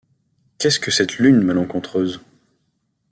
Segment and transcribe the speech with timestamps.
[0.57, 2.21] Qu’est-ce que cette Lune malencontreuse?